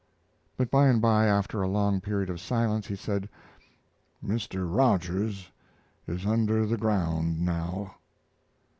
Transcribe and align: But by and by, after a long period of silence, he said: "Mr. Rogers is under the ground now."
But 0.57 0.71
by 0.71 0.87
and 0.87 0.99
by, 0.99 1.27
after 1.27 1.61
a 1.61 1.67
long 1.67 2.01
period 2.01 2.31
of 2.31 2.39
silence, 2.41 2.87
he 2.87 2.95
said: 2.95 3.29
"Mr. 4.25 4.65
Rogers 4.67 5.51
is 6.07 6.25
under 6.25 6.65
the 6.65 6.75
ground 6.77 7.39
now." 7.39 7.97